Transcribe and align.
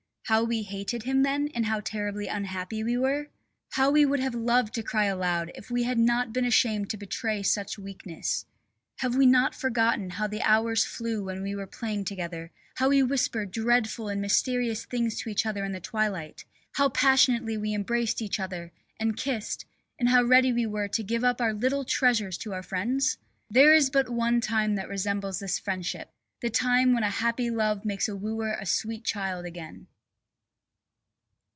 How 0.27 0.45
we 0.45 0.63
hated 0.63 1.03
him 1.03 1.23
then 1.23 1.49
and 1.53 1.65
how 1.65 1.81
terribly 1.81 2.27
unhappy 2.27 2.85
we 2.85 2.95
were? 2.97 3.27
How 3.71 3.91
we 3.91 4.05
would 4.05 4.21
have 4.21 4.33
loved 4.33 4.73
to 4.75 4.81
cry 4.81 5.03
aloud, 5.03 5.51
if 5.55 5.69
we 5.69 5.83
had 5.83 5.99
not 5.99 6.31
been 6.31 6.45
ashamed 6.45 6.89
to 6.91 6.97
betray 6.97 7.43
such 7.43 7.77
weakness. 7.77 8.45
Have 8.99 9.13
we 9.15 9.29
forgotten 9.51 10.11
how 10.11 10.27
the 10.27 10.41
hours 10.43 10.85
flew 10.85 11.25
when 11.25 11.41
we 11.41 11.53
were 11.53 11.67
playing 11.67 12.05
together, 12.05 12.49
how 12.75 12.87
we 12.87 13.03
whispered 13.03 13.51
dreadful 13.51 14.07
and 14.07 14.21
mysterious 14.21 14.85
things 14.85 15.17
to 15.19 15.29
each 15.29 15.45
other 15.45 15.65
in 15.65 15.73
the 15.73 15.81
twilight, 15.81 16.45
how 16.75 16.87
passionately 16.87 17.57
we 17.57 17.73
embraced 17.73 18.21
each 18.21 18.39
other, 18.39 18.71
and 19.01 19.17
kissed, 19.17 19.65
and 19.99 20.07
how 20.07 20.23
ready 20.23 20.53
we 20.53 20.65
were 20.65 20.87
to 20.87 21.03
give 21.03 21.25
up 21.25 21.41
our 21.41 21.51
little 21.51 21.83
treasures 21.83 22.37
to 22.37 22.53
our 22.53 22.63
friends? 22.63 23.17
There 23.49 23.73
is 23.73 23.89
but 23.89 24.07
one 24.09 24.39
time 24.39 24.75
that 24.75 24.87
resembles 24.87 25.39
this 25.39 25.59
friendship: 25.59 26.09
the 26.39 26.49
time 26.49 26.93
when 26.93 27.03
a 27.03 27.09
happy 27.09 27.49
love 27.49 27.83
makes 27.83 28.07
a 28.07 28.15
wooer 28.15 28.53
a 28.53 28.65
sweet 28.65 29.03
child 29.03 29.43
again. 29.45 29.87